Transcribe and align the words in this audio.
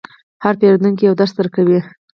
هر 0.43 0.53
پیرودونکی 0.59 1.03
یو 1.07 1.17
درس 1.19 1.31
درکوي. 1.39 1.79